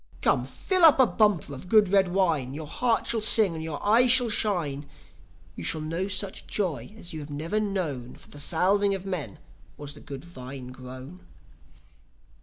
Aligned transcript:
Come, 0.23 0.45
fill 0.47 0.83
up 0.83 0.99
a 0.99 1.05
bumper 1.05 1.53
of 1.53 1.69
good 1.69 1.89
red 1.89 2.07
wine, 2.07 2.55
Your 2.55 2.65
heart 2.65 3.05
shall 3.05 3.21
sing, 3.21 3.53
and 3.53 3.63
your 3.63 3.79
eye 3.85 4.07
shall 4.07 4.29
shine, 4.31 4.87
You 5.55 5.63
shall 5.63 5.79
know 5.81 6.07
such 6.07 6.47
joy 6.47 6.95
as 6.97 7.13
you 7.13 7.23
never 7.29 7.57
have 7.57 7.69
known. 7.69 8.15
For 8.15 8.29
the 8.31 8.39
salving 8.39 8.95
of 8.95 9.05
men 9.05 9.37
was 9.77 9.93
the 9.93 9.99
good 9.99 10.23
vine 10.23 10.69
grown." 10.71 11.21